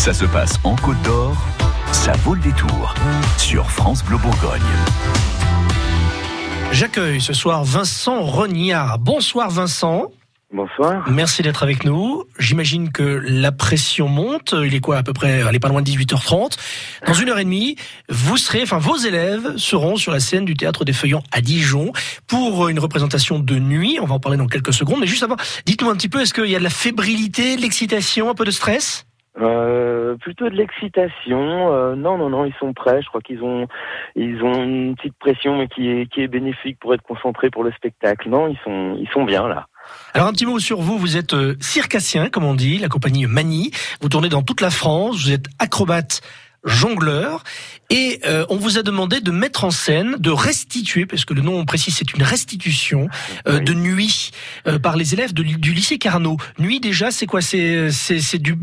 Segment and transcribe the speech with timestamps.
[0.00, 1.36] Ça se passe en Côte d'Or,
[1.92, 2.94] ça vaut le détour
[3.36, 4.62] sur France Bleu Bourgogne.
[6.72, 8.98] J'accueille ce soir Vincent Rognard.
[8.98, 10.10] Bonsoir Vincent.
[10.54, 11.04] Bonsoir.
[11.10, 12.24] Merci d'être avec nous.
[12.38, 14.54] J'imagine que la pression monte.
[14.64, 16.56] Il est quoi à peu près Elle est pas loin de 18h30.
[17.06, 17.76] Dans une heure et demie,
[18.08, 21.92] vous serez, enfin vos élèves seront sur la scène du théâtre des Feuillants à Dijon
[22.26, 23.98] pour une représentation de nuit.
[24.00, 25.00] On va en parler dans quelques secondes.
[25.00, 25.36] Mais juste avant,
[25.66, 28.46] dites-nous un petit peu, est-ce qu'il y a de la fébrilité, de l'excitation, un peu
[28.46, 29.04] de stress?
[29.38, 31.72] Euh, plutôt de l'excitation.
[31.72, 33.00] Euh, non, non, non, ils sont prêts.
[33.02, 33.68] Je crois qu'ils ont,
[34.16, 37.62] ils ont une petite pression, mais qui est, qui est bénéfique pour être concentrés pour
[37.62, 38.28] le spectacle.
[38.28, 39.66] Non, ils sont, ils sont bien là.
[40.14, 43.26] Alors un petit mot sur vous, vous êtes euh, circassien, comme on dit, la compagnie
[43.26, 43.70] Mani.
[44.00, 46.20] Vous tournez dans toute la France, vous êtes acrobate
[46.64, 47.42] jongleur
[47.88, 51.42] et euh, on vous a demandé de mettre en scène, de restituer, parce que le
[51.42, 53.08] nom précis c'est une restitution
[53.48, 53.64] euh, Oui.
[53.64, 54.30] de nuit
[54.66, 56.36] euh, par les élèves de- du lycée Carnot.
[56.58, 57.40] Nuit déjà, c'est quoi?
[57.40, 58.56] C'est c'est c'est du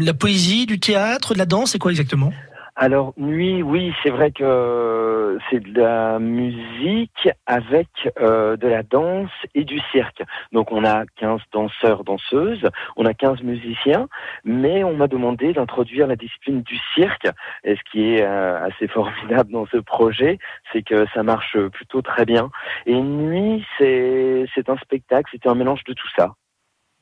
[0.00, 2.32] la poésie, du théâtre, de la danse, c'est quoi exactement?
[2.76, 9.30] Alors nuit, oui, c'est vrai que c'est de la musique avec euh, de la danse
[9.54, 10.22] et du cirque.
[10.50, 14.08] Donc on a 15 danseurs, danseuses, on a 15 musiciens,
[14.44, 17.28] mais on m'a demandé d'introduire la discipline du cirque.
[17.62, 20.38] Et ce qui est euh, assez formidable dans ce projet,
[20.72, 22.50] c'est que ça marche plutôt très bien.
[22.86, 26.34] Et nuit, c'est c'est un spectacle, c'est un mélange de tout ça.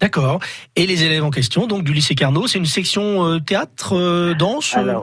[0.00, 0.40] D'accord.
[0.76, 4.34] Et les élèves en question, donc du lycée Carnot, c'est une section euh, théâtre, euh,
[4.34, 5.02] danse euh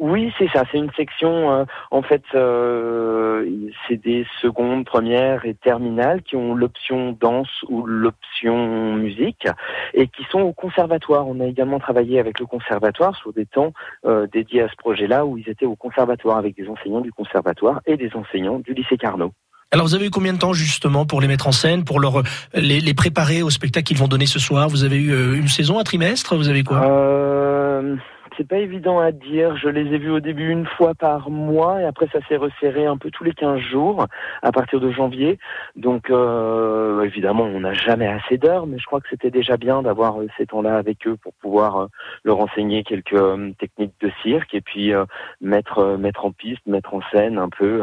[0.00, 0.64] oui, c'est ça.
[0.70, 3.46] C'est une section, euh, en fait, euh,
[3.86, 9.46] c'est des secondes, premières et terminales qui ont l'option danse ou l'option musique
[9.94, 11.28] et qui sont au conservatoire.
[11.28, 13.72] On a également travaillé avec le conservatoire sur des temps
[14.04, 17.80] euh, dédiés à ce projet-là où ils étaient au conservatoire avec des enseignants du conservatoire
[17.86, 19.32] et des enseignants du lycée Carnot.
[19.70, 22.22] Alors vous avez eu combien de temps justement pour les mettre en scène, pour leur
[22.54, 24.68] les, les préparer au spectacle qu'ils vont donner ce soir?
[24.68, 26.36] Vous avez eu euh, une saison, un trimestre?
[26.36, 26.84] Vous avez quoi?
[26.84, 27.96] Euh,
[28.36, 29.56] c'est pas évident à dire.
[29.56, 32.86] Je les ai vus au début une fois par mois et après ça s'est resserré
[32.86, 34.06] un peu tous les 15 jours
[34.42, 35.38] à partir de janvier.
[35.76, 39.82] Donc euh, évidemment, on n'a jamais assez d'heures, mais je crois que c'était déjà bien
[39.82, 41.86] d'avoir euh, ces temps-là avec eux pour pouvoir euh,
[42.24, 43.14] leur enseigner quelques
[43.58, 44.92] techniques de cirque et puis
[45.40, 47.82] mettre mettre en piste, mettre en scène un peu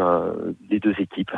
[0.69, 1.31] les deux équipes.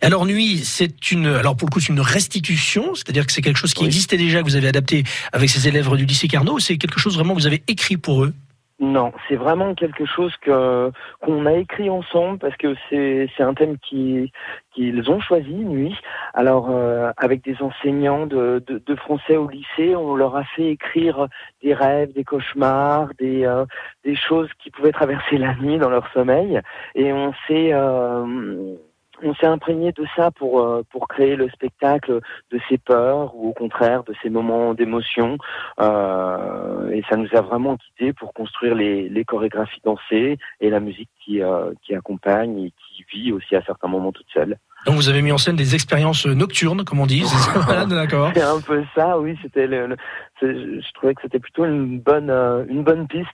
[0.00, 3.56] Alors nuit, c'est une alors pour le coup c'est une restitution, c'est-à-dire que c'est quelque
[3.56, 3.86] chose qui Oui.
[3.86, 7.00] existait déjà que vous avez adapté avec ces élèves du lycée Carnot, ou c'est quelque
[7.00, 8.34] chose vraiment que vous avez écrit pour eux?
[8.80, 13.52] Non, c'est vraiment quelque chose que qu'on a écrit ensemble parce que c'est c'est un
[13.52, 14.30] thème qui
[14.72, 15.96] qu'ils ont choisi nuit.
[16.32, 20.66] Alors euh, avec des enseignants de, de de français au lycée, on leur a fait
[20.66, 21.26] écrire
[21.60, 23.64] des rêves, des cauchemars, des euh,
[24.04, 26.60] des choses qui pouvaient traverser la nuit dans leur sommeil
[26.94, 28.76] et on s'est euh,
[29.22, 32.20] on s'est imprégné de ça pour euh, pour créer le spectacle
[32.52, 35.38] de ces peurs ou au contraire de ces moments d'émotion
[35.80, 40.80] euh, et ça nous a vraiment guidés pour construire les, les chorégraphies dansées et la
[40.80, 44.56] musique qui, euh, qui accompagne et qui vit aussi à certains moments toute seule.
[44.86, 47.24] Donc vous avez mis en scène des expériences nocturnes, comme on dit.
[47.90, 48.30] d'accord.
[48.34, 49.36] C'est un peu ça, oui.
[49.42, 49.96] C'était le, le-
[50.38, 53.26] c'est- je trouvais que c'était plutôt une bonne euh, une bonne piste.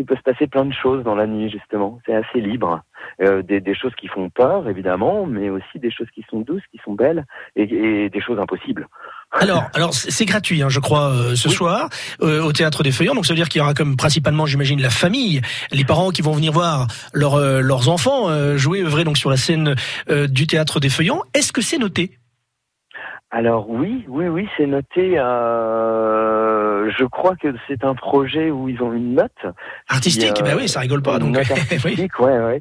[0.00, 1.98] Qu'il peut se passer plein de choses dans la nuit justement.
[2.06, 2.80] C'est assez libre.
[3.20, 6.62] Euh, des, des choses qui font peur évidemment, mais aussi des choses qui sont douces,
[6.72, 8.88] qui sont belles et, et des choses impossibles.
[9.30, 11.54] Alors, alors c'est gratuit, hein, je crois, euh, ce Oui.
[11.54, 11.90] soir
[12.22, 13.14] euh, au théâtre des Feuillants.
[13.14, 16.22] Donc ça veut dire qu'il y aura comme principalement, j'imagine, la famille, les parents qui
[16.22, 19.74] vont venir voir leurs leurs enfants jouer, œuvrer donc sur la scène
[20.08, 21.20] du théâtre des Feuillants.
[21.34, 22.16] Est-ce que c'est noté?
[23.32, 25.16] Alors oui, oui, oui, c'est noté.
[25.16, 26.49] euh,
[26.88, 29.46] je crois que c'est un projet où ils ont une note.
[29.88, 31.18] Artistique y a Ben oui, ça rigole pas.
[31.18, 31.40] Donc oui.
[31.50, 32.60] artistique, ouais, ouais.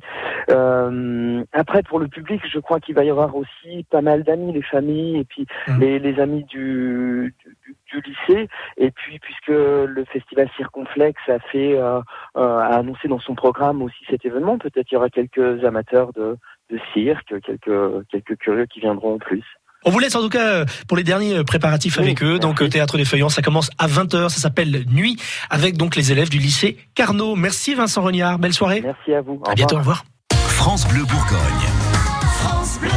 [0.50, 4.52] Euh, après, pour le public, je crois qu'il va y avoir aussi pas mal d'amis,
[4.54, 5.80] les familles, et puis Mhm.
[5.80, 7.34] les, les amis du,
[7.66, 8.48] du, du lycée.
[8.78, 12.00] Et puis, puisque le festival Circonflexe a fait, euh,
[12.38, 16.12] euh, a annoncé dans son programme aussi cet événement, peut-être il y aura quelques amateurs
[16.14, 16.38] de,
[16.70, 19.44] de cirque, quelques, quelques curieux qui viendront en plus.
[19.86, 22.40] On vous laisse en tout cas euh, pour les derniers préparatifs Oui, avec eux.
[22.40, 22.64] Donc merci.
[22.66, 25.18] euh, théâtre des Feuillants, ça commence à 20h, ça s'appelle Nuit
[25.50, 27.36] avec donc les élèves du lycée Carnot.
[27.36, 28.82] Merci Vincent Rognard, belle soirée.
[28.84, 29.42] Merci à vous.
[29.46, 30.04] Au À bientôt, au revoir.
[30.32, 30.50] revoir.
[30.52, 31.40] France Bleu Bourgogne.
[32.42, 32.90] France Bleu.